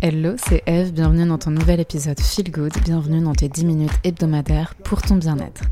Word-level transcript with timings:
Hello, 0.00 0.36
c'est 0.36 0.62
Eve, 0.66 0.92
bienvenue 0.92 1.26
dans 1.26 1.38
ton 1.38 1.50
nouvel 1.50 1.80
épisode 1.80 2.20
Feel 2.20 2.52
Good, 2.52 2.72
bienvenue 2.84 3.20
dans 3.20 3.34
tes 3.34 3.48
10 3.48 3.64
minutes 3.64 3.98
hebdomadaires 4.04 4.76
pour 4.76 5.02
ton 5.02 5.16
bien-être. 5.16 5.62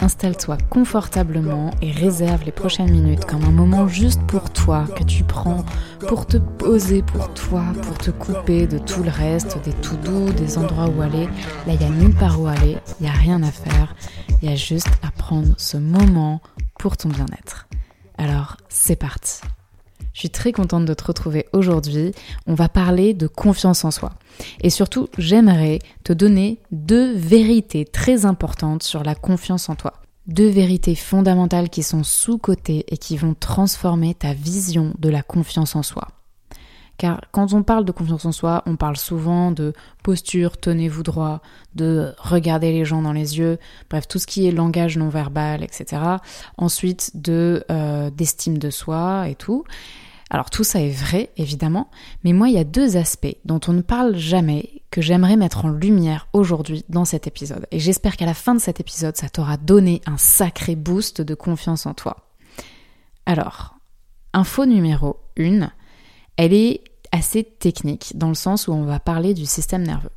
Installe-toi 0.00 0.58
confortablement 0.68 1.70
et 1.80 1.90
réserve 1.90 2.44
les 2.44 2.52
prochaines 2.52 2.90
minutes 2.90 3.24
comme 3.24 3.42
un 3.42 3.50
moment 3.50 3.88
juste 3.88 4.20
pour 4.26 4.52
toi 4.52 4.84
que 4.94 5.02
tu 5.02 5.24
prends 5.24 5.64
pour 6.00 6.26
te 6.26 6.36
poser 6.36 7.00
pour 7.00 7.32
toi, 7.32 7.64
pour 7.80 7.96
te 7.96 8.10
couper 8.10 8.66
de 8.66 8.76
tout 8.76 9.02
le 9.02 9.08
reste, 9.08 9.56
des 9.64 9.72
tout 9.72 9.96
doux, 9.96 10.30
des 10.30 10.58
endroits 10.58 10.90
où 10.90 11.00
aller. 11.00 11.24
Là, 11.66 11.72
il 11.72 11.78
n'y 11.78 11.86
a 11.86 11.88
nulle 11.88 12.14
part 12.14 12.38
où 12.38 12.48
aller, 12.48 12.76
il 13.00 13.04
n'y 13.04 13.08
a 13.08 13.12
rien 13.12 13.42
à 13.42 13.50
faire, 13.50 13.96
il 14.42 14.50
y 14.50 14.52
a 14.52 14.56
juste 14.56 14.92
à 15.02 15.10
prendre 15.10 15.54
ce 15.56 15.78
moment 15.78 16.42
pour 16.78 16.98
ton 16.98 17.08
bien-être. 17.08 17.66
Alors, 18.18 18.58
c'est 18.68 18.96
parti. 18.96 19.40
Je 20.12 20.20
suis 20.20 20.30
très 20.30 20.52
contente 20.52 20.84
de 20.86 20.94
te 20.94 21.04
retrouver 21.04 21.46
aujourd'hui. 21.52 22.12
On 22.46 22.54
va 22.54 22.68
parler 22.68 23.14
de 23.14 23.26
confiance 23.26 23.84
en 23.84 23.90
soi. 23.90 24.12
Et 24.60 24.70
surtout, 24.70 25.08
j'aimerais 25.18 25.78
te 26.04 26.12
donner 26.12 26.60
deux 26.72 27.14
vérités 27.14 27.84
très 27.84 28.26
importantes 28.26 28.82
sur 28.82 29.04
la 29.04 29.14
confiance 29.14 29.68
en 29.68 29.76
toi. 29.76 29.94
Deux 30.26 30.48
vérités 30.48 30.94
fondamentales 30.94 31.70
qui 31.70 31.82
sont 31.82 32.04
sous-cotées 32.04 32.84
et 32.88 32.98
qui 32.98 33.16
vont 33.16 33.34
transformer 33.34 34.14
ta 34.14 34.32
vision 34.32 34.94
de 34.98 35.08
la 35.08 35.22
confiance 35.22 35.76
en 35.76 35.82
soi. 35.82 36.08
Car 37.00 37.22
quand 37.32 37.54
on 37.54 37.62
parle 37.62 37.86
de 37.86 37.92
confiance 37.92 38.26
en 38.26 38.32
soi, 38.32 38.62
on 38.66 38.76
parle 38.76 38.98
souvent 38.98 39.52
de 39.52 39.72
posture, 40.02 40.58
tenez-vous 40.58 41.02
droit, 41.02 41.40
de 41.74 42.12
regarder 42.18 42.72
les 42.72 42.84
gens 42.84 43.00
dans 43.00 43.14
les 43.14 43.38
yeux, 43.38 43.58
bref, 43.88 44.06
tout 44.06 44.18
ce 44.18 44.26
qui 44.26 44.46
est 44.46 44.50
langage 44.50 44.98
non 44.98 45.08
verbal, 45.08 45.62
etc. 45.62 46.02
Ensuite, 46.58 47.12
de 47.14 47.64
euh, 47.70 48.10
d'estime 48.10 48.58
de 48.58 48.68
soi 48.68 49.30
et 49.30 49.34
tout. 49.34 49.64
Alors 50.28 50.50
tout 50.50 50.62
ça 50.62 50.82
est 50.82 50.90
vrai, 50.90 51.30
évidemment, 51.38 51.88
mais 52.22 52.34
moi 52.34 52.50
il 52.50 52.54
y 52.56 52.58
a 52.58 52.64
deux 52.64 52.98
aspects 52.98 53.34
dont 53.46 53.60
on 53.66 53.72
ne 53.72 53.80
parle 53.80 54.14
jamais 54.18 54.82
que 54.90 55.00
j'aimerais 55.00 55.36
mettre 55.36 55.64
en 55.64 55.70
lumière 55.70 56.28
aujourd'hui 56.34 56.84
dans 56.90 57.06
cet 57.06 57.26
épisode. 57.26 57.66
Et 57.70 57.78
j'espère 57.78 58.18
qu'à 58.18 58.26
la 58.26 58.34
fin 58.34 58.54
de 58.54 58.60
cet 58.60 58.78
épisode, 58.78 59.16
ça 59.16 59.30
t'aura 59.30 59.56
donné 59.56 60.02
un 60.04 60.18
sacré 60.18 60.76
boost 60.76 61.22
de 61.22 61.34
confiance 61.34 61.86
en 61.86 61.94
toi. 61.94 62.28
Alors, 63.24 63.76
info 64.34 64.66
numéro 64.66 65.16
1, 65.38 65.70
elle 66.36 66.52
est 66.52 66.82
assez 67.12 67.44
technique 67.44 68.12
dans 68.16 68.28
le 68.28 68.34
sens 68.34 68.68
où 68.68 68.72
on 68.72 68.84
va 68.84 69.00
parler 69.00 69.34
du 69.34 69.46
système 69.46 69.82
nerveux. 69.82 70.10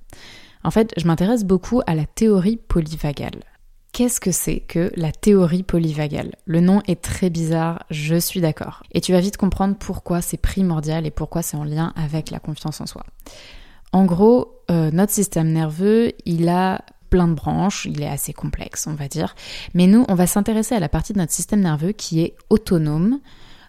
En 0.63 0.71
fait, 0.71 0.93
je 0.97 1.05
m'intéresse 1.05 1.43
beaucoup 1.43 1.81
à 1.87 1.95
la 1.95 2.05
théorie 2.05 2.57
polyvagale. 2.57 3.43
Qu'est-ce 3.91 4.19
que 4.19 4.31
c'est 4.31 4.59
que 4.59 4.91
la 4.95 5.11
théorie 5.11 5.61
polyvagale? 5.61 6.33
Le 6.45 6.61
nom 6.61 6.81
est 6.87 7.01
très 7.01 7.29
bizarre, 7.29 7.85
je 7.91 8.15
suis 8.15 8.41
d'accord. 8.41 8.81
Et 8.91 9.01
tu 9.01 9.11
vas 9.11 9.19
vite 9.19 9.37
comprendre 9.37 9.75
pourquoi 9.77 10.21
c'est 10.21 10.37
primordial 10.37 11.05
et 11.05 11.11
pourquoi 11.11 11.43
c'est 11.43 11.57
en 11.57 11.63
lien 11.63 11.93
avec 11.95 12.31
la 12.31 12.39
confiance 12.39 12.81
en 12.81 12.87
soi. 12.87 13.03
En 13.91 14.05
gros, 14.05 14.63
euh, 14.71 14.89
notre 14.91 15.11
système 15.11 15.51
nerveux, 15.51 16.13
il 16.25 16.49
a 16.49 16.83
plein 17.11 17.27
de 17.27 17.35
branches, 17.35 17.85
il 17.85 18.01
est 18.01 18.07
assez 18.07 18.33
complexe, 18.33 18.87
on 18.87 18.95
va 18.95 19.07
dire. 19.07 19.35
Mais 19.75 19.85
nous, 19.85 20.03
on 20.07 20.15
va 20.15 20.25
s'intéresser 20.25 20.73
à 20.73 20.79
la 20.79 20.89
partie 20.89 21.13
de 21.13 21.19
notre 21.19 21.31
système 21.31 21.61
nerveux 21.61 21.91
qui 21.91 22.21
est 22.21 22.35
autonome, 22.49 23.19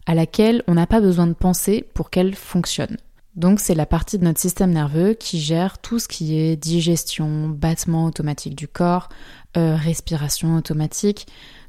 à 0.06 0.14
laquelle 0.14 0.62
on 0.67 0.75
n'a 0.75 0.86
pas 0.86 1.02
besoin 1.02 1.27
de 1.27 1.34
penser 1.34 1.86
pour 1.92 2.08
qu'elle 2.08 2.34
fonctionne. 2.34 2.97
Donc 3.36 3.58
c'est 3.58 3.74
la 3.74 3.86
partie 3.86 4.18
de 4.18 4.24
notre 4.24 4.40
système 4.40 4.70
nerveux 4.70 5.14
qui 5.14 5.40
gère 5.40 5.78
tout 5.78 5.98
ce 5.98 6.06
qui 6.06 6.38
est 6.38 6.56
digestion, 6.56 7.48
battement 7.48 8.04
automatique 8.04 8.54
du 8.54 8.68
corps, 8.68 9.08
euh, 9.56 9.74
respiration 9.74 10.56
automatique. 10.56 11.27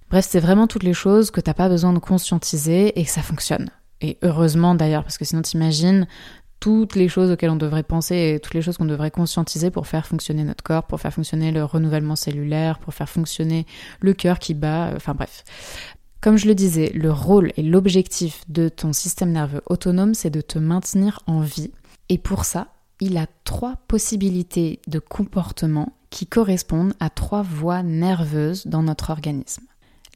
Bref, 0.09 0.27
c'est 0.30 0.39
vraiment 0.39 0.67
toutes 0.67 0.83
les 0.83 0.93
choses 0.93 1.31
que 1.31 1.41
t'as 1.41 1.55
pas 1.55 1.67
besoin 1.67 1.91
de 1.91 1.99
conscientiser 1.99 2.99
et 2.99 3.05
ça 3.05 3.23
fonctionne. 3.23 3.71
Et 4.02 4.17
heureusement 4.21 4.75
d'ailleurs, 4.75 5.03
parce 5.03 5.17
que 5.17 5.25
sinon 5.25 5.41
t'imagines 5.41 6.05
toutes 6.59 6.95
les 6.95 7.08
choses 7.08 7.31
auxquelles 7.31 7.49
on 7.49 7.58
devrait 7.58 7.83
penser 7.83 8.33
et 8.36 8.39
toutes 8.39 8.53
les 8.53 8.61
choses 8.61 8.77
qu'on 8.77 8.86
devrait 8.86 9.11
conscientiser 9.11 9.71
pour 9.71 9.88
faire 9.88 10.05
fonctionner 10.08 10.43
notre 10.43 10.63
corps, 10.63 10.83
pour 10.83 10.99
faire 10.99 11.13
fonctionner 11.13 11.52
le 11.52 11.63
renouvellement 11.63 12.16
cellulaire, 12.16 12.80
pour 12.80 12.93
faire 12.93 13.09
fonctionner 13.09 13.66
le 13.99 14.13
cœur 14.13 14.39
qui 14.39 14.53
bat, 14.53 14.88
euh, 14.88 14.95
enfin 14.95 15.13
bref. 15.13 15.43
Comme 16.25 16.37
je 16.37 16.47
le 16.47 16.55
disais, 16.55 16.91
le 16.95 17.11
rôle 17.11 17.52
et 17.55 17.61
l'objectif 17.61 18.41
de 18.49 18.67
ton 18.67 18.93
système 18.93 19.31
nerveux 19.31 19.61
autonome, 19.67 20.15
c'est 20.15 20.31
de 20.31 20.41
te 20.41 20.58
maintenir 20.58 21.19
en 21.27 21.41
vie. 21.41 21.69
Et 22.09 22.17
pour 22.17 22.45
ça, 22.45 22.69
il 22.99 23.15
a 23.17 23.27
trois 23.43 23.75
possibilités 23.87 24.80
de 24.87 24.97
comportement 24.97 25.93
qui 26.09 26.25
correspondent 26.25 26.95
à 26.99 27.11
trois 27.11 27.43
voies 27.43 27.83
nerveuses 27.83 28.65
dans 28.65 28.81
notre 28.81 29.11
organisme. 29.11 29.67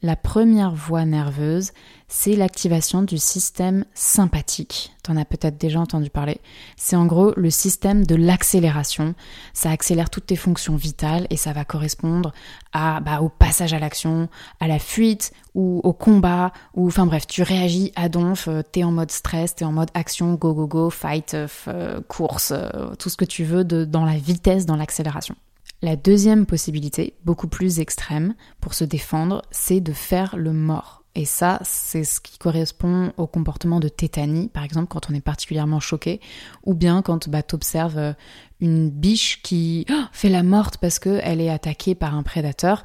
La 0.02 0.16
première 0.16 0.74
voie 0.74 1.04
nerveuse, 1.04 1.72
c'est 2.08 2.34
l'activation 2.34 3.02
du 3.02 3.18
système 3.18 3.84
sympathique. 3.92 4.94
T'en 5.02 5.14
as 5.18 5.26
peut-être 5.26 5.58
déjà 5.58 5.78
entendu 5.78 6.08
parler. 6.08 6.40
C'est 6.78 6.96
en 6.96 7.04
gros 7.04 7.34
le 7.36 7.50
système 7.50 8.06
de 8.06 8.14
l'accélération. 8.14 9.14
Ça 9.52 9.70
accélère 9.70 10.08
toutes 10.08 10.24
tes 10.24 10.36
fonctions 10.36 10.74
vitales 10.74 11.26
et 11.28 11.36
ça 11.36 11.52
va 11.52 11.66
correspondre 11.66 12.32
à, 12.72 13.00
bah, 13.00 13.20
au 13.20 13.28
passage 13.28 13.74
à 13.74 13.78
l'action, 13.78 14.30
à 14.58 14.68
la 14.68 14.78
fuite 14.78 15.32
ou 15.54 15.82
au 15.84 15.92
combat. 15.92 16.54
Ou 16.74 16.86
enfin 16.86 17.04
bref, 17.04 17.26
tu 17.26 17.42
réagis 17.42 17.92
à 17.94 18.08
donf. 18.08 18.48
Euh, 18.48 18.62
t'es 18.62 18.84
en 18.84 18.92
mode 18.92 19.10
stress, 19.10 19.54
t'es 19.54 19.66
en 19.66 19.72
mode 19.72 19.90
action, 19.92 20.32
go 20.32 20.54
go 20.54 20.66
go, 20.66 20.88
fight, 20.88 21.34
euh, 21.34 22.00
course, 22.08 22.54
euh, 22.56 22.94
tout 22.98 23.10
ce 23.10 23.18
que 23.18 23.26
tu 23.26 23.44
veux 23.44 23.64
dans 23.64 24.06
la 24.06 24.16
vitesse, 24.16 24.64
dans 24.64 24.76
l'accélération. 24.76 25.36
La 25.82 25.96
deuxième 25.96 26.44
possibilité, 26.44 27.14
beaucoup 27.24 27.48
plus 27.48 27.80
extrême, 27.80 28.34
pour 28.60 28.74
se 28.74 28.84
défendre, 28.84 29.42
c'est 29.50 29.80
de 29.80 29.92
faire 29.92 30.36
le 30.36 30.52
mort. 30.52 31.04
Et 31.14 31.24
ça, 31.24 31.58
c'est 31.64 32.04
ce 32.04 32.20
qui 32.20 32.38
correspond 32.38 33.12
au 33.16 33.26
comportement 33.26 33.80
de 33.80 33.88
tétanie, 33.88 34.48
par 34.48 34.62
exemple, 34.62 34.88
quand 34.88 35.10
on 35.10 35.14
est 35.14 35.22
particulièrement 35.22 35.80
choqué, 35.80 36.20
ou 36.64 36.74
bien 36.74 37.00
quand 37.00 37.30
bah, 37.30 37.42
tu 37.42 37.54
observes 37.54 37.98
euh, 37.98 38.12
une 38.60 38.90
biche 38.90 39.40
qui 39.42 39.86
oh, 39.90 40.02
fait 40.12 40.28
la 40.28 40.42
morte 40.42 40.76
parce 40.76 40.98
qu'elle 40.98 41.40
est 41.40 41.50
attaquée 41.50 41.94
par 41.94 42.14
un 42.14 42.22
prédateur, 42.22 42.82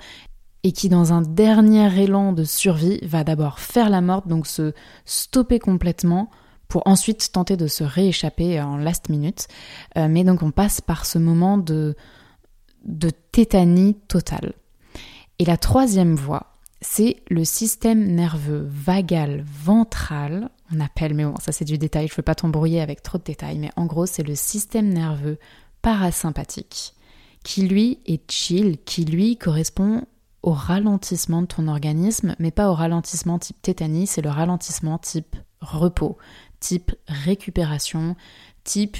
et 0.64 0.72
qui, 0.72 0.88
dans 0.88 1.12
un 1.12 1.22
dernier 1.22 2.02
élan 2.02 2.32
de 2.32 2.46
survie, 2.46 3.00
va 3.04 3.24
d'abord 3.26 3.60
faire 3.60 3.90
la 3.90 4.02
morte, 4.02 4.28
donc 4.28 4.48
se 4.48 4.74
stopper 5.04 5.60
complètement, 5.60 6.32
pour 6.68 6.88
ensuite 6.88 7.32
tenter 7.32 7.58
de 7.58 7.68
se 7.68 7.84
rééchapper 7.84 8.60
en 8.62 8.78
last 8.78 9.10
minute. 9.10 9.48
Euh, 9.98 10.08
mais 10.10 10.24
donc 10.24 10.42
on 10.42 10.50
passe 10.50 10.82
par 10.82 11.06
ce 11.06 11.20
moment 11.20 11.58
de 11.58 11.96
de 12.86 13.10
tétanie 13.32 13.96
totale. 14.08 14.54
Et 15.40 15.46
la 15.46 15.58
troisième 15.58 16.16
voie, 16.16 16.56
c'est 16.82 17.18
le 17.30 17.44
système 17.44 18.06
nerveux 18.14 18.68
vagal 18.70 19.44
ventral, 19.48 20.50
on 20.74 20.80
appelle, 20.80 21.14
mais 21.14 21.26
bon, 21.26 21.36
ça 21.40 21.52
c'est 21.52 21.66
du 21.66 21.78
détail, 21.78 22.08
je 22.08 22.14
ne 22.14 22.18
veux 22.18 22.24
pas 22.24 22.36
t'embrouiller 22.36 22.82
avec 22.82 23.02
trop 23.02 23.18
de 23.18 23.24
détails, 23.24 23.58
mais 23.58 23.72
en 23.76 23.86
gros, 23.86 24.06
c'est 24.06 24.24
le 24.24 24.36
système 24.36 24.90
nerveux 24.90 25.38
parasympathique, 25.82 26.94
qui 27.44 27.68
lui 27.68 28.00
est 28.06 28.30
chill, 28.32 28.78
qui 28.86 29.06
lui 29.06 29.38
correspond 29.38 30.04
au 30.44 30.52
ralentissement 30.52 31.42
de 31.42 31.48
ton 31.48 31.68
organisme, 31.68 32.36
mais 32.40 32.52
pas 32.52 32.70
au 32.70 32.74
ralentissement 32.74 33.40
type 33.40 33.62
tétanie, 33.62 34.08
c'est 34.08 34.22
le 34.22 34.30
ralentissement 34.30 35.00
type 35.00 35.36
repos, 35.60 36.18
type 36.60 36.92
récupération, 37.08 38.16
type 38.64 38.98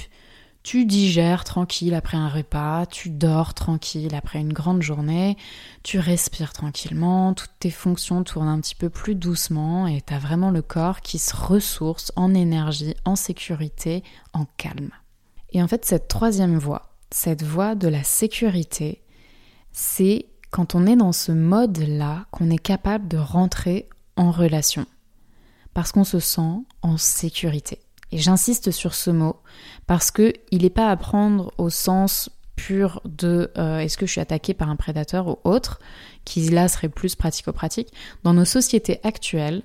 tu 0.66 0.84
digères 0.84 1.44
tranquille 1.44 1.94
après 1.94 2.16
un 2.16 2.28
repas, 2.28 2.86
tu 2.86 3.08
dors 3.08 3.54
tranquille 3.54 4.16
après 4.16 4.40
une 4.40 4.52
grande 4.52 4.82
journée, 4.82 5.36
tu 5.84 6.00
respires 6.00 6.52
tranquillement, 6.52 7.34
toutes 7.34 7.52
tes 7.60 7.70
fonctions 7.70 8.24
tournent 8.24 8.48
un 8.48 8.60
petit 8.60 8.74
peu 8.74 8.90
plus 8.90 9.14
doucement 9.14 9.86
et 9.86 10.00
tu 10.00 10.12
vraiment 10.14 10.50
le 10.50 10.62
corps 10.62 11.02
qui 11.02 11.20
se 11.20 11.36
ressource 11.36 12.10
en 12.16 12.34
énergie, 12.34 12.96
en 13.04 13.14
sécurité, 13.14 14.02
en 14.32 14.44
calme. 14.56 14.90
Et 15.52 15.62
en 15.62 15.68
fait, 15.68 15.84
cette 15.84 16.08
troisième 16.08 16.58
voie, 16.58 16.96
cette 17.12 17.44
voie 17.44 17.76
de 17.76 17.86
la 17.86 18.02
sécurité, 18.02 19.02
c'est 19.70 20.26
quand 20.50 20.74
on 20.74 20.84
est 20.88 20.96
dans 20.96 21.12
ce 21.12 21.30
mode-là 21.30 22.26
qu'on 22.32 22.50
est 22.50 22.58
capable 22.58 23.06
de 23.06 23.18
rentrer 23.18 23.88
en 24.16 24.32
relation. 24.32 24.84
Parce 25.74 25.92
qu'on 25.92 26.02
se 26.02 26.18
sent 26.18 26.64
en 26.82 26.96
sécurité. 26.96 27.85
Et 28.12 28.18
j'insiste 28.18 28.70
sur 28.70 28.94
ce 28.94 29.10
mot 29.10 29.36
parce 29.86 30.10
que 30.10 30.32
il 30.50 30.62
n'est 30.62 30.70
pas 30.70 30.90
à 30.90 30.96
prendre 30.96 31.52
au 31.58 31.70
sens 31.70 32.30
pur 32.56 33.02
de 33.04 33.50
euh, 33.58 33.78
est-ce 33.78 33.96
que 33.96 34.06
je 34.06 34.12
suis 34.12 34.20
attaqué 34.20 34.54
par 34.54 34.70
un 34.70 34.76
prédateur 34.76 35.28
ou 35.28 35.38
autre, 35.44 35.78
qui 36.24 36.48
là 36.48 36.68
serait 36.68 36.88
plus 36.88 37.14
pratico-pratique. 37.14 37.92
Dans 38.24 38.34
nos 38.34 38.44
sociétés 38.44 38.98
actuelles, 39.04 39.62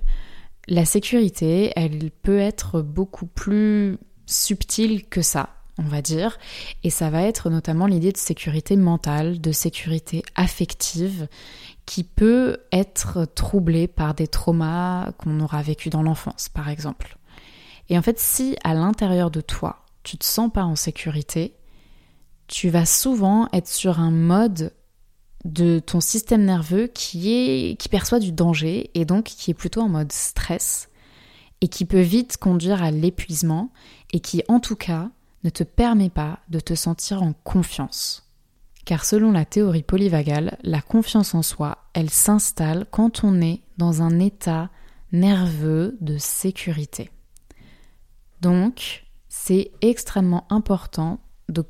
la 0.68 0.84
sécurité, 0.84 1.72
elle 1.74 2.10
peut 2.10 2.38
être 2.38 2.82
beaucoup 2.82 3.26
plus 3.26 3.98
subtile 4.26 5.06
que 5.06 5.22
ça, 5.22 5.48
on 5.78 5.82
va 5.82 6.02
dire, 6.02 6.38
et 6.84 6.90
ça 6.90 7.10
va 7.10 7.22
être 7.22 7.50
notamment 7.50 7.86
l'idée 7.86 8.12
de 8.12 8.18
sécurité 8.18 8.76
mentale, 8.76 9.40
de 9.40 9.52
sécurité 9.52 10.22
affective, 10.36 11.26
qui 11.84 12.04
peut 12.04 12.58
être 12.70 13.26
troublée 13.34 13.88
par 13.88 14.14
des 14.14 14.28
traumas 14.28 15.10
qu'on 15.18 15.40
aura 15.40 15.62
vécu 15.62 15.90
dans 15.90 16.02
l'enfance, 16.02 16.48
par 16.48 16.68
exemple. 16.68 17.18
Et 17.88 17.98
en 17.98 18.02
fait, 18.02 18.18
si 18.18 18.56
à 18.64 18.74
l'intérieur 18.74 19.30
de 19.30 19.40
toi, 19.40 19.84
tu 20.02 20.18
te 20.18 20.24
sens 20.24 20.50
pas 20.52 20.64
en 20.64 20.76
sécurité, 20.76 21.54
tu 22.46 22.68
vas 22.68 22.86
souvent 22.86 23.48
être 23.52 23.68
sur 23.68 24.00
un 24.00 24.10
mode 24.10 24.72
de 25.44 25.80
ton 25.80 26.00
système 26.00 26.44
nerveux 26.44 26.86
qui 26.86 27.76
perçoit 27.90 28.20
du 28.20 28.32
danger 28.32 28.90
et 28.94 29.04
donc 29.04 29.24
qui 29.24 29.50
est 29.50 29.54
plutôt 29.54 29.80
en 29.80 29.88
mode 29.88 30.12
stress 30.12 30.88
et 31.60 31.68
qui 31.68 31.84
peut 31.84 32.00
vite 32.00 32.36
conduire 32.36 32.82
à 32.82 32.90
l'épuisement 32.90 33.72
et 34.12 34.20
qui 34.20 34.42
en 34.48 34.60
tout 34.60 34.76
cas 34.76 35.10
ne 35.44 35.50
te 35.50 35.64
permet 35.64 36.10
pas 36.10 36.40
de 36.48 36.60
te 36.60 36.74
sentir 36.74 37.22
en 37.22 37.32
confiance. 37.32 38.28
Car 38.84 39.04
selon 39.04 39.30
la 39.32 39.44
théorie 39.44 39.82
polyvagale, 39.84 40.58
la 40.62 40.80
confiance 40.80 41.34
en 41.34 41.42
soi, 41.42 41.78
elle 41.94 42.10
s'installe 42.10 42.86
quand 42.90 43.22
on 43.22 43.40
est 43.40 43.62
dans 43.78 44.02
un 44.02 44.18
état 44.18 44.70
nerveux 45.12 45.96
de 46.00 46.18
sécurité. 46.18 47.10
Donc, 48.42 49.06
c'est 49.28 49.70
extrêmement 49.82 50.46
important 50.50 51.20
de 51.48 51.64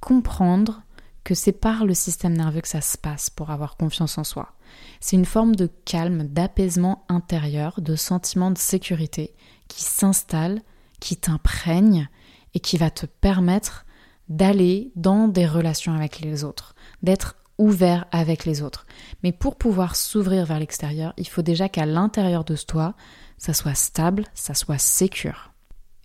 comprendre 0.00 0.82
que 1.24 1.34
c'est 1.34 1.52
par 1.52 1.84
le 1.84 1.92
système 1.92 2.34
nerveux 2.34 2.62
que 2.62 2.68
ça 2.68 2.80
se 2.80 2.96
passe 2.96 3.28
pour 3.28 3.50
avoir 3.50 3.76
confiance 3.76 4.16
en 4.16 4.24
soi. 4.24 4.54
C'est 4.98 5.16
une 5.16 5.26
forme 5.26 5.54
de 5.54 5.66
calme, 5.84 6.26
d'apaisement 6.26 7.04
intérieur, 7.10 7.82
de 7.82 7.96
sentiment 7.96 8.50
de 8.50 8.56
sécurité 8.56 9.34
qui 9.68 9.82
s'installe, 9.82 10.62
qui 11.00 11.18
t'imprègne 11.18 12.08
et 12.54 12.60
qui 12.60 12.78
va 12.78 12.88
te 12.90 13.04
permettre 13.04 13.84
d'aller 14.30 14.92
dans 14.96 15.28
des 15.28 15.46
relations 15.46 15.92
avec 15.92 16.20
les 16.20 16.44
autres, 16.44 16.74
d'être 17.02 17.36
ouvert 17.58 18.06
avec 18.10 18.46
les 18.46 18.62
autres. 18.62 18.86
Mais 19.22 19.32
pour 19.32 19.56
pouvoir 19.56 19.96
s'ouvrir 19.96 20.46
vers 20.46 20.60
l'extérieur, 20.60 21.12
il 21.18 21.28
faut 21.28 21.42
déjà 21.42 21.68
qu'à 21.68 21.84
l'intérieur 21.84 22.44
de 22.44 22.56
toi, 22.56 22.94
ça 23.36 23.52
soit 23.52 23.74
stable, 23.74 24.24
ça 24.32 24.54
soit 24.54 24.78
sécure. 24.78 25.52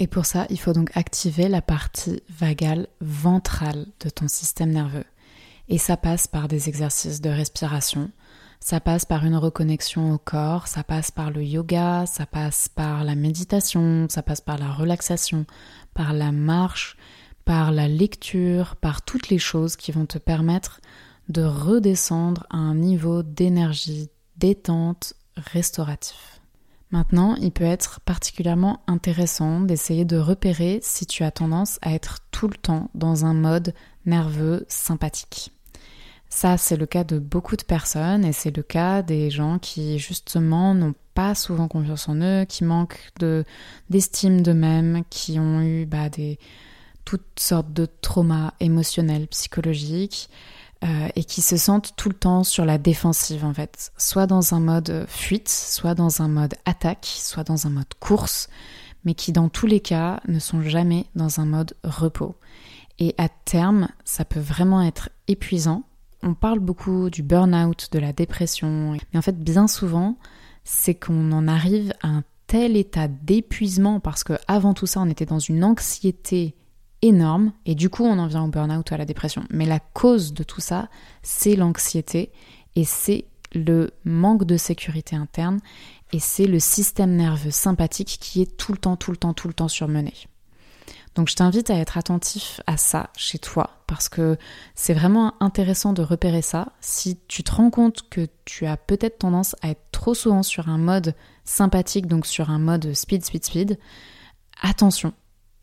Et 0.01 0.07
pour 0.07 0.25
ça, 0.25 0.47
il 0.49 0.59
faut 0.59 0.73
donc 0.73 0.89
activer 0.97 1.47
la 1.47 1.61
partie 1.61 2.23
vagale 2.27 2.87
ventrale 3.01 3.85
de 3.99 4.09
ton 4.09 4.27
système 4.27 4.71
nerveux. 4.71 5.05
Et 5.69 5.77
ça 5.77 5.95
passe 5.95 6.25
par 6.25 6.47
des 6.47 6.69
exercices 6.69 7.21
de 7.21 7.29
respiration, 7.29 8.09
ça 8.59 8.79
passe 8.79 9.05
par 9.05 9.23
une 9.25 9.35
reconnexion 9.35 10.11
au 10.11 10.17
corps, 10.17 10.65
ça 10.65 10.83
passe 10.83 11.11
par 11.11 11.29
le 11.29 11.43
yoga, 11.43 12.07
ça 12.07 12.25
passe 12.25 12.67
par 12.67 13.03
la 13.03 13.13
méditation, 13.13 14.07
ça 14.09 14.23
passe 14.23 14.41
par 14.41 14.57
la 14.57 14.71
relaxation, 14.71 15.45
par 15.93 16.13
la 16.13 16.31
marche, 16.31 16.97
par 17.45 17.71
la 17.71 17.87
lecture, 17.87 18.77
par 18.77 19.03
toutes 19.03 19.29
les 19.29 19.37
choses 19.37 19.75
qui 19.75 19.91
vont 19.91 20.07
te 20.07 20.17
permettre 20.17 20.81
de 21.29 21.43
redescendre 21.43 22.47
à 22.49 22.57
un 22.57 22.73
niveau 22.73 23.21
d'énergie 23.21 24.09
détente 24.35 25.13
restauratif. 25.37 26.40
Maintenant, 26.91 27.35
il 27.35 27.51
peut 27.51 27.63
être 27.63 28.01
particulièrement 28.01 28.81
intéressant 28.87 29.61
d'essayer 29.61 30.03
de 30.03 30.17
repérer 30.17 30.79
si 30.81 31.05
tu 31.05 31.23
as 31.23 31.31
tendance 31.31 31.79
à 31.81 31.93
être 31.93 32.19
tout 32.31 32.47
le 32.47 32.55
temps 32.55 32.89
dans 32.95 33.25
un 33.25 33.33
mode 33.33 33.73
nerveux 34.05 34.65
sympathique. 34.67 35.51
Ça, 36.29 36.57
c'est 36.57 36.77
le 36.77 36.85
cas 36.85 37.03
de 37.03 37.19
beaucoup 37.19 37.57
de 37.57 37.63
personnes 37.63 38.23
et 38.25 38.33
c'est 38.33 38.55
le 38.55 38.63
cas 38.63 39.01
des 39.01 39.29
gens 39.29 39.59
qui 39.59 39.99
justement 39.99 40.73
n'ont 40.73 40.95
pas 41.13 41.35
souvent 41.35 41.67
confiance 41.67 42.07
en 42.07 42.15
eux, 42.21 42.45
qui 42.45 42.63
manquent 42.63 43.11
de 43.19 43.43
d'estime 43.89 44.41
d'eux-mêmes, 44.41 45.03
qui 45.09 45.39
ont 45.39 45.61
eu 45.61 45.85
bah, 45.85 46.09
des 46.09 46.39
toutes 47.03 47.39
sortes 47.39 47.73
de 47.73 47.87
traumas 48.01 48.53
émotionnels, 48.59 49.27
psychologiques, 49.27 50.29
euh, 50.83 51.09
et 51.15 51.23
qui 51.23 51.41
se 51.41 51.57
sentent 51.57 51.93
tout 51.95 52.09
le 52.09 52.15
temps 52.15 52.43
sur 52.43 52.65
la 52.65 52.77
défensive 52.77 53.45
en 53.45 53.53
fait, 53.53 53.91
soit 53.97 54.25
dans 54.25 54.55
un 54.55 54.59
mode 54.59 55.05
fuite, 55.07 55.49
soit 55.49 55.93
dans 55.93 56.21
un 56.21 56.27
mode 56.27 56.55
attaque, 56.65 57.05
soit 57.05 57.43
dans 57.43 57.67
un 57.67 57.69
mode 57.69 57.93
course, 57.99 58.49
mais 59.05 59.13
qui 59.13 59.31
dans 59.31 59.49
tous 59.49 59.67
les 59.67 59.79
cas 59.79 60.21
ne 60.27 60.39
sont 60.39 60.61
jamais 60.61 61.05
dans 61.15 61.39
un 61.39 61.45
mode 61.45 61.75
repos. 61.83 62.35
Et 62.99 63.13
à 63.17 63.29
terme, 63.29 63.89
ça 64.05 64.25
peut 64.25 64.39
vraiment 64.39 64.81
être 64.81 65.09
épuisant. 65.27 65.83
On 66.23 66.33
parle 66.33 66.59
beaucoup 66.59 67.09
du 67.09 67.23
burn-out, 67.23 67.89
de 67.91 67.99
la 67.99 68.13
dépression, 68.13 68.97
mais 69.13 69.19
en 69.19 69.21
fait 69.21 69.39
bien 69.39 69.67
souvent, 69.67 70.17
c'est 70.63 70.95
qu'on 70.95 71.31
en 71.31 71.47
arrive 71.47 71.93
à 72.01 72.07
un 72.07 72.23
tel 72.47 72.75
état 72.75 73.07
d'épuisement 73.07 73.99
parce 73.99 74.23
que 74.23 74.33
avant 74.47 74.73
tout 74.73 74.85
ça, 74.85 74.99
on 74.99 75.09
était 75.09 75.25
dans 75.25 75.39
une 75.39 75.63
anxiété 75.63 76.55
énorme 77.01 77.51
et 77.65 77.75
du 77.75 77.89
coup 77.89 78.03
on 78.03 78.19
en 78.19 78.27
vient 78.27 78.43
au 78.43 78.47
burn-out 78.47 78.89
ou 78.89 78.93
à 78.93 78.97
la 78.97 79.05
dépression. 79.05 79.43
Mais 79.49 79.65
la 79.65 79.79
cause 79.79 80.33
de 80.33 80.43
tout 80.43 80.61
ça, 80.61 80.89
c'est 81.23 81.55
l'anxiété 81.55 82.31
et 82.75 82.85
c'est 82.85 83.25
le 83.53 83.91
manque 84.05 84.45
de 84.45 84.57
sécurité 84.57 85.15
interne 85.15 85.59
et 86.13 86.19
c'est 86.19 86.47
le 86.47 86.59
système 86.59 87.15
nerveux 87.15 87.51
sympathique 87.51 88.17
qui 88.19 88.41
est 88.41 88.57
tout 88.57 88.71
le 88.71 88.77
temps, 88.77 88.95
tout 88.95 89.11
le 89.11 89.17
temps, 89.17 89.33
tout 89.33 89.47
le 89.47 89.53
temps 89.53 89.67
surmené. 89.67 90.13
Donc 91.15 91.29
je 91.29 91.35
t'invite 91.35 91.69
à 91.69 91.75
être 91.75 91.97
attentif 91.97 92.61
à 92.67 92.77
ça 92.77 93.09
chez 93.17 93.37
toi 93.37 93.81
parce 93.85 94.07
que 94.07 94.37
c'est 94.75 94.93
vraiment 94.93 95.33
intéressant 95.41 95.91
de 95.91 96.01
repérer 96.01 96.41
ça. 96.41 96.71
Si 96.79 97.19
tu 97.27 97.43
te 97.43 97.53
rends 97.53 97.69
compte 97.69 98.07
que 98.09 98.27
tu 98.45 98.65
as 98.65 98.77
peut-être 98.77 99.19
tendance 99.19 99.55
à 99.61 99.69
être 99.69 99.83
trop 99.91 100.13
souvent 100.13 100.43
sur 100.43 100.69
un 100.69 100.77
mode 100.77 101.13
sympathique, 101.43 102.07
donc 102.07 102.25
sur 102.25 102.49
un 102.49 102.59
mode 102.59 102.93
speed, 102.93 103.25
speed, 103.25 103.43
speed, 103.43 103.79
attention, 104.61 105.13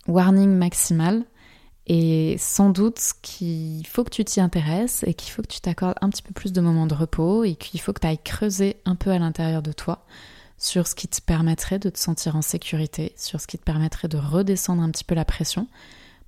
warning 0.08 0.50
maximal. 0.50 1.24
Et 1.86 2.36
sans 2.38 2.68
doute 2.68 3.00
qu'il 3.22 3.86
faut 3.86 4.04
que 4.04 4.10
tu 4.10 4.22
t'y 4.22 4.40
intéresses 4.40 5.04
et 5.06 5.14
qu'il 5.14 5.32
faut 5.32 5.40
que 5.40 5.48
tu 5.48 5.60
t'accordes 5.60 5.96
un 6.02 6.10
petit 6.10 6.22
peu 6.22 6.34
plus 6.34 6.52
de 6.52 6.60
moments 6.60 6.86
de 6.86 6.94
repos 6.94 7.44
et 7.44 7.54
qu'il 7.54 7.80
faut 7.80 7.94
que 7.94 8.00
tu 8.00 8.06
ailles 8.06 8.22
creuser 8.22 8.76
un 8.84 8.94
peu 8.94 9.10
à 9.10 9.18
l'intérieur 9.18 9.62
de 9.62 9.72
toi 9.72 10.04
sur 10.58 10.86
ce 10.86 10.94
qui 10.94 11.08
te 11.08 11.22
permettrait 11.22 11.78
de 11.78 11.88
te 11.88 11.98
sentir 11.98 12.36
en 12.36 12.42
sécurité, 12.42 13.12
sur 13.16 13.40
ce 13.40 13.46
qui 13.46 13.58
te 13.58 13.64
permettrait 13.64 14.08
de 14.08 14.18
redescendre 14.18 14.82
un 14.82 14.90
petit 14.90 15.04
peu 15.04 15.14
la 15.14 15.24
pression, 15.24 15.66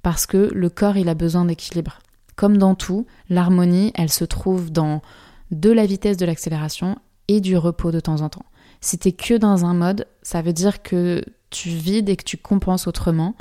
parce 0.02 0.24
que 0.24 0.50
le 0.54 0.70
corps, 0.70 0.96
il 0.96 1.08
a 1.08 1.14
besoin 1.14 1.44
d'équilibre. 1.44 1.98
Comme 2.36 2.56
dans 2.56 2.74
tout, 2.74 3.06
l'harmonie, 3.28 3.92
elle 3.96 4.10
se 4.10 4.24
trouve 4.24 4.70
dans 4.70 5.02
de 5.50 5.70
la 5.70 5.84
vitesse 5.84 6.16
de 6.16 6.24
l'accélération 6.24 6.96
et 7.28 7.40
du 7.40 7.56
repos 7.56 7.90
de 7.90 8.00
temps 8.00 8.22
en 8.22 8.28
temps. 8.28 8.46
Si 8.80 8.98
t'es 8.98 9.12
que 9.12 9.34
dans 9.34 9.66
un 9.66 9.74
mode, 9.74 10.06
ça 10.22 10.40
veut 10.40 10.52
dire 10.54 10.82
que 10.82 11.22
tu 11.50 11.70
vides 11.70 12.08
et 12.08 12.16
que 12.16 12.24
tu 12.24 12.36
compenses 12.36 12.86
autrement 12.86 13.34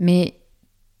mais 0.00 0.40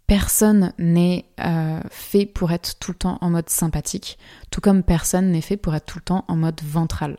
personne 0.06 0.72
n'est 0.78 1.24
euh, 1.40 1.80
fait 1.88 2.26
pour 2.26 2.52
être 2.52 2.78
tout 2.78 2.92
le 2.92 2.98
temps 2.98 3.18
en 3.20 3.30
mode 3.30 3.48
sympathique, 3.48 4.18
tout 4.50 4.60
comme 4.60 4.82
personne 4.82 5.30
n'est 5.30 5.40
fait 5.40 5.56
pour 5.56 5.74
être 5.74 5.86
tout 5.86 5.98
le 5.98 6.04
temps 6.04 6.24
en 6.28 6.36
mode 6.36 6.60
ventral. 6.62 7.16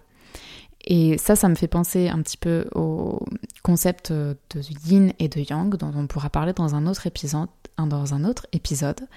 Et 0.84 1.18
ça, 1.18 1.36
ça 1.36 1.48
me 1.48 1.56
fait 1.56 1.68
penser 1.68 2.10
un 2.10 2.22
petit 2.22 2.38
peu 2.38 2.68
au 2.74 3.20
concept 3.64 4.12
de 4.12 4.36
yin 4.86 5.14
et 5.20 5.28
de 5.28 5.40
yang, 5.40 5.76
dont 5.78 5.92
on 5.96 6.08
pourra 6.08 6.30
parler 6.30 6.54
dans 6.54 6.76
un 6.76 6.88
autre 6.88 7.08
épisode. 7.08 7.50
Dans 7.78 8.14
un 8.14 8.26
autre 8.26 8.46
épisode. 8.52 9.08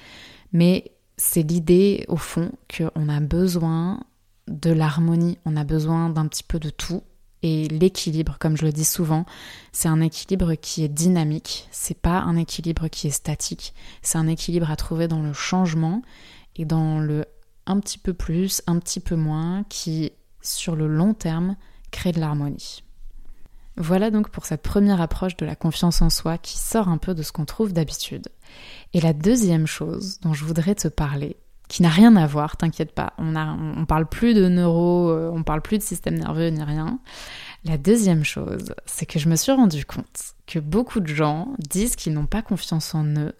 Mais 0.52 0.92
c'est 1.18 1.42
l'idée, 1.42 2.04
au 2.08 2.16
fond, 2.16 2.52
qu'on 2.74 3.08
a 3.08 3.20
besoin 3.20 4.04
de 4.48 4.70
l'harmonie, 4.70 5.38
on 5.44 5.56
a 5.56 5.64
besoin 5.64 6.08
d'un 6.08 6.28
petit 6.28 6.44
peu 6.44 6.58
de 6.58 6.70
tout 6.70 7.02
et 7.44 7.68
l'équilibre, 7.68 8.38
comme 8.40 8.56
je 8.56 8.64
le 8.64 8.72
dis 8.72 8.86
souvent, 8.86 9.26
c'est 9.70 9.88
un 9.88 10.00
équilibre 10.00 10.54
qui 10.54 10.82
est 10.82 10.88
dynamique, 10.88 11.68
c'est 11.70 12.00
pas 12.00 12.20
un 12.20 12.36
équilibre 12.36 12.88
qui 12.88 13.08
est 13.08 13.10
statique, 13.10 13.74
c'est 14.00 14.16
un 14.16 14.28
équilibre 14.28 14.70
à 14.70 14.76
trouver 14.76 15.08
dans 15.08 15.20
le 15.20 15.34
changement 15.34 16.00
et 16.56 16.64
dans 16.64 16.98
le 16.98 17.26
un 17.66 17.80
petit 17.80 17.98
peu 17.98 18.14
plus, 18.14 18.62
un 18.66 18.78
petit 18.78 18.98
peu 18.98 19.14
moins, 19.14 19.64
qui 19.68 20.12
sur 20.40 20.74
le 20.74 20.86
long 20.86 21.12
terme 21.12 21.56
crée 21.90 22.12
de 22.12 22.20
l'harmonie. 22.20 22.82
Voilà 23.76 24.10
donc 24.10 24.30
pour 24.30 24.46
cette 24.46 24.62
première 24.62 25.02
approche 25.02 25.36
de 25.36 25.44
la 25.44 25.54
confiance 25.54 26.00
en 26.00 26.08
soi 26.08 26.38
qui 26.38 26.56
sort 26.56 26.88
un 26.88 26.98
peu 26.98 27.14
de 27.14 27.22
ce 27.22 27.32
qu'on 27.32 27.44
trouve 27.44 27.74
d'habitude. 27.74 28.28
Et 28.94 29.02
la 29.02 29.12
deuxième 29.12 29.66
chose 29.66 30.18
dont 30.20 30.32
je 30.32 30.46
voudrais 30.46 30.76
te 30.76 30.88
parler, 30.88 31.36
qui 31.74 31.82
n'a 31.82 31.88
rien 31.88 32.14
à 32.14 32.24
voir, 32.24 32.56
t'inquiète 32.56 32.92
pas. 32.92 33.14
On, 33.18 33.34
a, 33.34 33.52
on, 33.52 33.84
parle 33.84 34.06
plus 34.06 34.32
de 34.32 34.48
neuro, 34.48 35.10
euh, 35.10 35.28
on 35.34 35.42
parle 35.42 35.60
plus 35.60 35.76
de 35.76 35.82
système 35.82 36.14
nerveux 36.14 36.46
ni 36.50 36.62
rien. 36.62 37.00
La 37.64 37.78
deuxième 37.78 38.22
chose, 38.22 38.72
c'est 38.86 39.06
que 39.06 39.18
je 39.18 39.28
me 39.28 39.34
suis 39.34 39.50
rendu 39.50 39.84
compte 39.84 40.34
que 40.46 40.60
beaucoup 40.60 41.00
de 41.00 41.08
gens 41.08 41.48
disent 41.58 41.96
qu'ils 41.96 42.12
n'ont 42.12 42.26
pas 42.26 42.42
confiance 42.42 42.94
en 42.94 43.04
eux. 43.16 43.34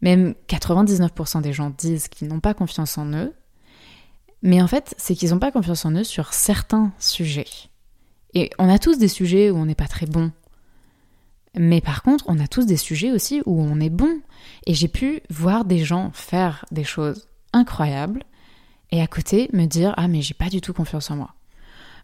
Même 0.00 0.34
99% 0.48 1.40
des 1.40 1.52
gens 1.52 1.70
disent 1.70 2.08
qu'ils 2.08 2.26
n'ont 2.26 2.40
pas 2.40 2.52
confiance 2.52 2.98
en 2.98 3.12
eux. 3.12 3.32
Mais 4.42 4.60
en 4.60 4.66
fait, 4.66 4.96
c'est 4.98 5.14
qu'ils 5.14 5.30
n'ont 5.30 5.38
pas 5.38 5.52
confiance 5.52 5.84
en 5.84 5.92
eux 5.92 6.02
sur 6.02 6.34
certains 6.34 6.90
sujets. 6.98 7.46
Et 8.34 8.50
on 8.58 8.68
a 8.68 8.80
tous 8.80 8.98
des 8.98 9.06
sujets 9.06 9.52
où 9.52 9.56
on 9.56 9.66
n'est 9.66 9.76
pas 9.76 9.86
très 9.86 10.06
bon. 10.06 10.32
Mais 11.54 11.80
par 11.80 12.02
contre, 12.02 12.24
on 12.26 12.40
a 12.40 12.48
tous 12.48 12.66
des 12.66 12.76
sujets 12.76 13.12
aussi 13.12 13.40
où 13.46 13.62
on 13.62 13.78
est 13.78 13.88
bon. 13.88 14.20
Et 14.66 14.74
j'ai 14.74 14.88
pu 14.88 15.20
voir 15.30 15.64
des 15.64 15.84
gens 15.84 16.10
faire 16.12 16.64
des 16.72 16.82
choses 16.82 17.28
incroyables 17.56 18.22
et 18.90 19.02
à 19.02 19.06
côté 19.06 19.50
me 19.52 19.66
dire 19.66 19.94
Ah, 19.96 20.08
mais 20.08 20.22
j'ai 20.22 20.34
pas 20.34 20.48
du 20.48 20.60
tout 20.60 20.72
confiance 20.72 21.10
en 21.10 21.16
moi. 21.16 21.34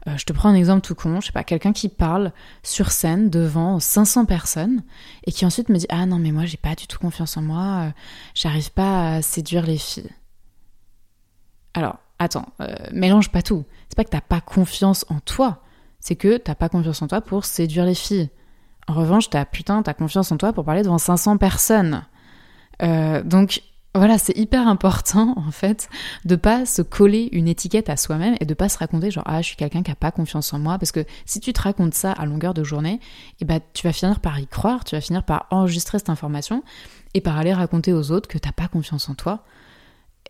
Euh, 0.09 0.16
je 0.16 0.25
te 0.25 0.32
prends 0.32 0.49
un 0.49 0.54
exemple 0.54 0.80
tout 0.80 0.97
con, 0.97 1.21
je 1.21 1.26
sais 1.26 1.32
pas, 1.32 1.44
quelqu'un 1.44 1.73
qui 1.73 1.88
parle 1.88 2.32
sur 2.64 2.90
scène 2.90 3.30
devant 3.30 3.78
500 3.78 4.25
personnes 4.25 4.82
et 5.25 5.32
qui 5.32 5.47
ensuite 5.47 5.68
me 5.68 5.78
dit 5.78 5.87
Ah 5.90 6.06
non, 6.06 6.18
mais 6.18 6.32
moi 6.32 6.44
j'ai 6.44 6.56
pas 6.56 6.75
du 6.75 6.87
tout 6.87 6.99
confiance 6.99 7.37
en 7.37 7.42
moi, 7.42 7.62
euh, 7.62 7.90
j'arrive 8.35 8.73
pas 8.73 9.14
à 9.14 9.23
séduire 9.23 9.64
les 9.64 9.78
filles. 9.78 10.11
Alors, 11.75 11.99
attends, 12.18 12.47
euh, 12.61 12.75
mélange 12.92 13.30
pas 13.30 13.42
tout. 13.42 13.64
C'est 13.88 13.97
pas 13.97 14.04
que 14.04 14.11
t'as 14.11 14.21
pas 14.21 14.40
confiance 14.40 15.06
en 15.09 15.21
toi, 15.21 15.62
c'est 16.00 16.16
que 16.16 16.37
t'as 16.37 16.56
pas 16.56 16.68
confiance 16.68 17.00
en 17.02 17.06
toi 17.06 17.21
pour 17.21 17.44
séduire 17.44 17.85
les 17.85 17.94
filles. 17.94 18.28
En 18.88 18.94
revanche, 18.94 19.30
t'as 19.30 19.44
putain, 19.44 19.82
t'as 19.82 19.94
confiance 19.94 20.32
en 20.32 20.37
toi 20.37 20.52
pour 20.52 20.64
parler 20.64 20.82
devant 20.82 20.99
500 20.99 21.37
personnes. 21.37 22.04
Donc, 22.80 23.62
Voilà, 23.94 24.16
c'est 24.16 24.37
hyper 24.38 24.68
important 24.68 25.34
en 25.46 25.50
fait 25.50 25.90
de 26.25 26.37
pas 26.37 26.64
se 26.64 26.80
coller 26.80 27.28
une 27.32 27.46
étiquette 27.46 27.90
à 27.90 27.96
soi-même 27.99 28.37
et 28.40 28.46
de 28.46 28.54
pas 28.54 28.70
se 28.70 28.78
raconter 28.78 29.11
genre 29.11 29.25
ah 29.26 29.42
je 29.42 29.49
suis 29.49 29.56
quelqu'un 29.56 29.82
qui 29.82 29.90
a 29.90 29.94
pas 29.94 30.11
confiance 30.11 30.52
en 30.54 30.58
moi 30.58 30.78
parce 30.78 30.92
que 30.92 31.04
si 31.26 31.40
tu 31.40 31.52
te 31.52 31.61
racontes 31.61 31.92
ça 31.92 32.12
à 32.12 32.25
longueur 32.25 32.54
de 32.54 32.64
journée, 32.64 33.00
eh 33.40 33.44
ben 33.44 33.61
tu 33.75 33.87
vas 33.87 33.92
finir 33.92 34.20
par 34.20 34.38
y 34.40 34.46
croire, 34.46 34.84
tu 34.84 34.94
vas 34.94 35.02
finir 35.02 35.25
par 35.25 35.46
enregistrer 35.50 35.99
cette 35.99 36.08
information 36.08 36.62
et 37.12 37.20
par 37.20 37.37
aller 37.37 37.52
raconter 37.52 37.92
aux 37.92 38.12
autres 38.12 38.28
que 38.28 38.38
t'as 38.38 38.52
pas 38.52 38.68
confiance 38.68 39.11
en 39.11 39.14
toi. 39.14 39.44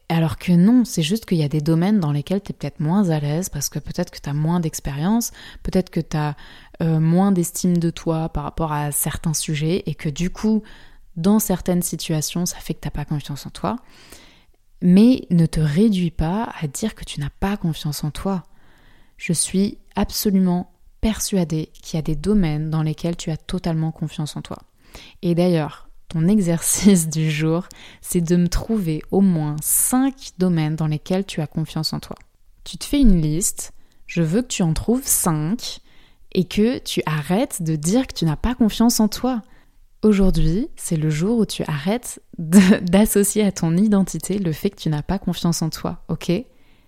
Alors 0.09 0.37
que 0.37 0.53
non, 0.53 0.85
c'est 0.85 1.03
juste 1.03 1.25
qu'il 1.25 1.39
y 1.39 1.45
a 1.45 1.49
des 1.49 1.61
domaines 1.61 2.01
dans 2.01 2.13
lesquels 2.13 2.43
tu 2.43 2.51
es 2.51 2.55
peut-être 2.55 2.81
moins 2.81 3.11
à 3.11 3.21
l'aise 3.21 3.49
parce 3.49 3.69
que 3.69 3.79
peut-être 3.79 4.11
que 4.11 4.19
tu 4.21 4.29
as 4.29 4.35
moins 4.35 4.59
d'expérience, 4.59 5.31
peut-être 5.63 5.91
que 5.91 6.01
tu 6.01 6.17
as 6.17 6.35
euh, 6.83 6.99
moins 6.99 7.31
d'estime 7.33 7.79
de 7.79 7.91
toi 7.91 8.29
par 8.29 8.43
rapport 8.43 8.73
à 8.73 8.91
certains 8.91 9.35
sujets 9.35 9.85
et 9.87 9.95
que 9.95 10.09
du 10.09 10.31
coup 10.31 10.63
dans 11.17 11.39
certaines 11.39 11.83
situations, 11.83 12.47
ça 12.47 12.59
fait 12.59 12.75
que 12.75 12.81
tu 12.81 12.87
n'as 12.87 12.93
pas 12.93 13.05
confiance 13.05 13.47
en 13.47 13.51
toi. 13.51 13.77
Mais 14.81 15.27
ne 15.31 15.47
te 15.47 15.61
réduis 15.61 16.11
pas 16.11 16.53
à 16.61 16.67
dire 16.67 16.95
que 16.95 17.05
tu 17.05 17.21
n'as 17.21 17.31
pas 17.31 17.57
confiance 17.57 18.03
en 18.03 18.11
toi. 18.11 18.43
Je 19.17 19.33
suis 19.33 19.79
absolument 19.95 20.73
persuadée 21.01 21.71
qu'il 21.81 21.97
y 21.97 21.99
a 21.99 22.03
des 22.03 22.17
domaines 22.17 22.71
dans 22.71 22.83
lesquels 22.83 23.17
tu 23.17 23.31
as 23.31 23.37
totalement 23.37 23.93
confiance 23.93 24.37
en 24.37 24.43
toi. 24.43 24.59
Et 25.23 25.35
d'ailleurs, 25.35 25.89
ton 26.09 26.29
exercice 26.29 27.09
du 27.09 27.31
jour, 27.31 27.67
c'est 28.01 28.21
de 28.21 28.37
me 28.37 28.49
trouver 28.49 29.03
au 29.11 29.21
moins 29.21 29.57
5 29.63 30.33
domaines 30.39 30.77
dans 30.77 30.87
lesquels 30.87 31.25
tu 31.25 31.41
as 31.41 31.47
confiance 31.47 31.93
en 31.93 32.01
toi. 32.01 32.17
Tu 32.65 32.77
te 32.79 32.85
fais 32.85 33.01
une 33.01 33.21
liste, 33.21 33.73
je 34.07 34.23
veux 34.23 34.43
que 34.43 34.49
tu 34.49 34.63
en 34.63 34.75
trouves 34.75 35.07
5 35.07 35.81
et 36.33 36.45
que 36.45 36.79
tu 36.79 37.03
arrêtes 37.07 37.63
de 37.63 37.77
dire 37.77 38.07
que 38.07 38.15
tu 38.15 38.25
n'as 38.25 38.37
pas 38.37 38.55
confiance 38.55 39.01
en 39.01 39.09
toi. 39.09 39.43
Aujourd'hui, 40.03 40.69
c'est 40.75 40.97
le 40.97 41.11
jour 41.11 41.39
où 41.39 41.47
tu 41.47 41.63
arrêtes 41.69 42.21
d'associer 42.39 43.45
à 43.45 43.53
ton 43.53 43.77
identité 43.77 44.39
le 44.39 44.53
fait 44.53 44.71
que 44.71 44.77
tu 44.81 44.89
n'as 44.89 45.03
pas 45.03 45.21
confiance 45.21 45.63
en 45.63 45.71
toi, 45.71 46.03
ok? 46.09 46.33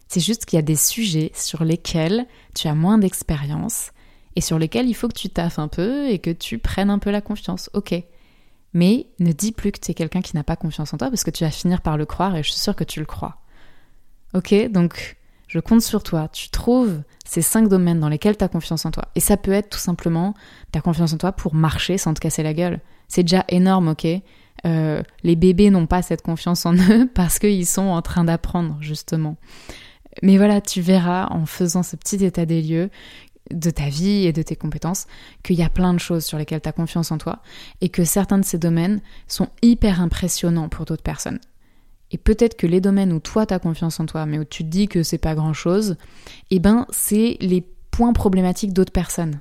C'est 0.08 0.20
juste 0.20 0.44
qu'il 0.44 0.56
y 0.56 0.58
a 0.58 0.62
des 0.62 0.76
sujets 0.76 1.30
sur 1.32 1.64
lesquels 1.64 2.26
tu 2.54 2.66
as 2.66 2.74
moins 2.74 2.98
d'expérience 2.98 3.92
et 4.34 4.40
sur 4.40 4.58
lesquels 4.58 4.88
il 4.88 4.94
faut 4.94 5.06
que 5.06 5.18
tu 5.18 5.30
taffes 5.30 5.60
un 5.60 5.68
peu 5.68 6.08
et 6.08 6.18
que 6.18 6.30
tu 6.30 6.58
prennes 6.58 6.90
un 6.90 6.98
peu 6.98 7.10
la 7.10 7.20
confiance, 7.20 7.70
ok? 7.72 7.94
Mais 8.72 9.06
ne 9.20 9.30
dis 9.30 9.52
plus 9.52 9.70
que 9.70 9.78
tu 9.78 9.92
es 9.92 9.94
quelqu'un 9.94 10.20
qui 10.20 10.34
n'a 10.34 10.42
pas 10.42 10.56
confiance 10.56 10.92
en 10.92 10.98
toi 10.98 11.08
parce 11.08 11.22
que 11.22 11.30
tu 11.30 11.44
vas 11.44 11.50
finir 11.50 11.80
par 11.82 11.96
le 11.96 12.06
croire 12.06 12.34
et 12.34 12.42
je 12.42 12.50
suis 12.50 12.60
sûre 12.60 12.74
que 12.74 12.82
tu 12.82 12.98
le 12.98 13.06
crois. 13.06 13.38
Ok? 14.34 14.52
Donc, 14.70 15.16
je 15.46 15.60
compte 15.60 15.82
sur 15.82 16.02
toi. 16.02 16.26
Tu 16.26 16.50
trouves 16.50 17.02
ces 17.24 17.42
cinq 17.42 17.68
domaines 17.68 18.00
dans 18.00 18.08
lesquels 18.08 18.36
tu 18.36 18.42
as 18.42 18.48
confiance 18.48 18.84
en 18.84 18.90
toi. 18.90 19.04
Et 19.14 19.20
ça 19.20 19.36
peut 19.36 19.52
être 19.52 19.70
tout 19.70 19.78
simplement 19.78 20.34
ta 20.72 20.80
confiance 20.80 21.12
en 21.12 21.18
toi 21.18 21.30
pour 21.30 21.54
marcher 21.54 21.96
sans 21.96 22.12
te 22.12 22.18
casser 22.18 22.42
la 22.42 22.52
gueule. 22.52 22.80
C'est 23.08 23.22
déjà 23.22 23.44
énorme, 23.48 23.88
ok? 23.88 24.06
Euh, 24.66 25.02
Les 25.22 25.36
bébés 25.36 25.70
n'ont 25.70 25.86
pas 25.86 26.02
cette 26.02 26.22
confiance 26.22 26.66
en 26.66 26.74
eux 26.74 27.08
parce 27.14 27.38
qu'ils 27.38 27.66
sont 27.66 27.82
en 27.82 28.02
train 28.02 28.24
d'apprendre, 28.24 28.76
justement. 28.80 29.36
Mais 30.22 30.36
voilà, 30.36 30.60
tu 30.60 30.80
verras 30.80 31.26
en 31.30 31.46
faisant 31.46 31.82
ce 31.82 31.96
petit 31.96 32.24
état 32.24 32.46
des 32.46 32.62
lieux 32.62 32.90
de 33.50 33.70
ta 33.70 33.88
vie 33.88 34.26
et 34.26 34.32
de 34.32 34.42
tes 34.42 34.56
compétences 34.56 35.06
qu'il 35.42 35.56
y 35.56 35.62
a 35.62 35.68
plein 35.68 35.92
de 35.92 35.98
choses 35.98 36.24
sur 36.24 36.38
lesquelles 36.38 36.62
tu 36.62 36.68
as 36.68 36.72
confiance 36.72 37.12
en 37.12 37.18
toi 37.18 37.40
et 37.80 37.88
que 37.88 38.04
certains 38.04 38.38
de 38.38 38.44
ces 38.44 38.58
domaines 38.58 39.00
sont 39.28 39.48
hyper 39.62 40.00
impressionnants 40.00 40.68
pour 40.68 40.86
d'autres 40.86 41.02
personnes. 41.02 41.40
Et 42.10 42.18
peut-être 42.18 42.56
que 42.56 42.66
les 42.66 42.80
domaines 42.80 43.12
où 43.12 43.20
toi 43.20 43.44
tu 43.44 43.54
as 43.54 43.58
confiance 43.58 44.00
en 44.00 44.06
toi 44.06 44.24
mais 44.24 44.38
où 44.38 44.44
tu 44.44 44.64
te 44.64 44.68
dis 44.68 44.88
que 44.88 45.02
c'est 45.02 45.18
pas 45.18 45.34
grand-chose, 45.34 45.96
eh 46.50 46.58
ben 46.58 46.86
c'est 46.90 47.36
les 47.40 47.66
points 47.90 48.12
problématiques 48.12 48.72
d'autres 48.72 48.92
personnes. 48.92 49.40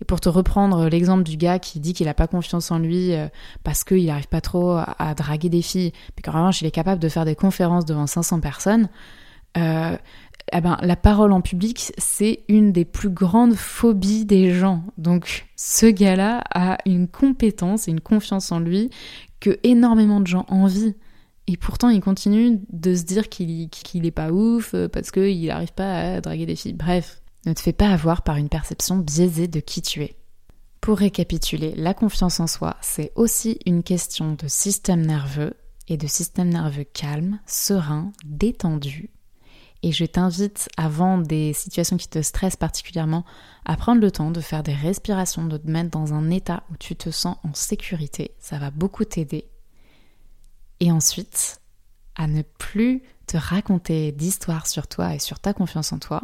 Et 0.00 0.04
pour 0.04 0.20
te 0.20 0.28
reprendre 0.28 0.88
l'exemple 0.88 1.22
du 1.22 1.36
gars 1.36 1.58
qui 1.58 1.80
dit 1.80 1.94
qu'il 1.94 2.06
n'a 2.06 2.14
pas 2.14 2.26
confiance 2.26 2.70
en 2.70 2.78
lui 2.78 3.14
euh, 3.14 3.28
parce 3.64 3.82
qu'il 3.82 4.04
n'arrive 4.06 4.28
pas 4.28 4.40
trop 4.40 4.72
à, 4.72 5.14
draguer 5.16 5.48
des 5.48 5.62
filles, 5.62 5.92
mais 6.16 6.22
qu'en 6.22 6.32
revanche 6.32 6.60
il 6.60 6.66
est 6.66 6.72
capable 6.72 7.00
de 7.00 7.08
faire 7.08 7.24
des 7.24 7.34
conférences 7.34 7.86
devant 7.86 8.06
500 8.06 8.40
personnes, 8.40 8.88
euh, 9.56 9.96
eh 10.52 10.60
ben, 10.60 10.76
la 10.80 10.96
parole 10.96 11.32
en 11.32 11.40
public, 11.40 11.92
c'est 11.98 12.44
une 12.48 12.72
des 12.72 12.84
plus 12.84 13.08
grandes 13.08 13.54
phobies 13.54 14.24
des 14.24 14.52
gens. 14.52 14.84
Donc 14.96 15.46
ce 15.56 15.86
gars-là 15.86 16.44
a 16.54 16.78
une 16.86 17.08
compétence 17.08 17.88
et 17.88 17.90
une 17.90 18.00
confiance 18.00 18.52
en 18.52 18.60
lui 18.60 18.90
que 19.40 19.58
énormément 19.64 20.20
de 20.20 20.26
gens 20.26 20.46
envient. 20.48 20.94
Et 21.48 21.56
pourtant, 21.56 21.88
il 21.88 22.00
continue 22.00 22.60
de 22.70 22.94
se 22.94 23.04
dire 23.04 23.28
qu'il 23.28 23.68
n'est 23.94 24.10
pas 24.10 24.30
ouf 24.30 24.74
euh, 24.74 24.88
parce 24.88 25.10
qu'il 25.10 25.46
n'arrive 25.46 25.72
pas 25.72 26.14
à 26.16 26.20
draguer 26.20 26.46
des 26.46 26.56
filles. 26.56 26.72
Bref, 26.72 27.22
ne 27.44 27.52
te 27.52 27.60
fais 27.60 27.72
pas 27.72 27.90
avoir 27.90 28.22
par 28.22 28.36
une 28.36 28.48
perception 28.48 28.96
biaisée 28.96 29.48
de 29.48 29.60
qui 29.60 29.82
tu 29.82 30.02
es. 30.02 30.16
Pour 30.80 30.98
récapituler, 30.98 31.74
la 31.76 31.94
confiance 31.94 32.40
en 32.40 32.46
soi, 32.46 32.76
c'est 32.80 33.12
aussi 33.16 33.58
une 33.66 33.82
question 33.82 34.34
de 34.34 34.46
système 34.48 35.04
nerveux 35.04 35.54
et 35.88 35.96
de 35.96 36.06
système 36.06 36.48
nerveux 36.48 36.84
calme, 36.84 37.40
serein, 37.46 38.12
détendu. 38.24 39.10
Et 39.82 39.92
je 39.92 40.04
t'invite, 40.04 40.68
avant 40.76 41.18
des 41.18 41.52
situations 41.52 41.96
qui 41.96 42.08
te 42.08 42.22
stressent 42.22 42.56
particulièrement, 42.56 43.24
à 43.64 43.76
prendre 43.76 44.00
le 44.00 44.10
temps 44.10 44.30
de 44.30 44.40
faire 44.40 44.62
des 44.62 44.74
respirations, 44.74 45.46
de 45.46 45.56
te 45.56 45.68
mettre 45.68 45.90
dans 45.90 46.14
un 46.14 46.30
état 46.30 46.62
où 46.70 46.76
tu 46.76 46.96
te 46.96 47.10
sens 47.10 47.36
en 47.44 47.54
sécurité. 47.54 48.34
Ça 48.38 48.58
va 48.58 48.70
beaucoup 48.70 49.04
t'aider. 49.04 49.48
Et 50.80 50.90
ensuite, 50.90 51.60
à 52.14 52.26
ne 52.26 52.42
plus 52.42 53.02
te 53.26 53.36
raconter 53.36 54.12
d'histoires 54.12 54.66
sur 54.66 54.86
toi 54.86 55.14
et 55.14 55.18
sur 55.18 55.40
ta 55.40 55.52
confiance 55.52 55.92
en 55.92 55.98
toi, 55.98 56.22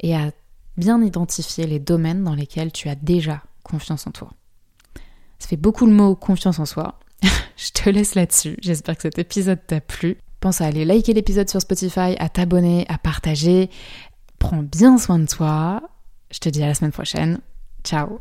et 0.00 0.14
à 0.14 0.30
bien 0.76 1.02
identifier 1.02 1.66
les 1.66 1.78
domaines 1.78 2.24
dans 2.24 2.34
lesquels 2.34 2.72
tu 2.72 2.88
as 2.88 2.94
déjà 2.94 3.42
confiance 3.62 4.06
en 4.06 4.10
toi. 4.10 4.30
Ça 5.38 5.48
fait 5.48 5.56
beaucoup 5.56 5.86
le 5.86 5.92
mot 5.92 6.14
confiance 6.14 6.58
en 6.58 6.66
soi. 6.66 6.98
Je 7.56 7.70
te 7.72 7.90
laisse 7.90 8.14
là-dessus. 8.14 8.56
J'espère 8.60 8.96
que 8.96 9.02
cet 9.02 9.18
épisode 9.18 9.60
t'a 9.66 9.80
plu. 9.80 10.18
Pense 10.40 10.60
à 10.60 10.66
aller 10.66 10.84
liker 10.84 11.12
l'épisode 11.12 11.48
sur 11.48 11.60
Spotify, 11.60 12.16
à 12.18 12.28
t'abonner, 12.28 12.84
à 12.88 12.98
partager. 12.98 13.70
Prends 14.38 14.62
bien 14.62 14.98
soin 14.98 15.18
de 15.18 15.26
toi. 15.26 15.82
Je 16.30 16.38
te 16.38 16.48
dis 16.48 16.62
à 16.62 16.66
la 16.66 16.74
semaine 16.74 16.92
prochaine. 16.92 17.40
Ciao 17.84 18.20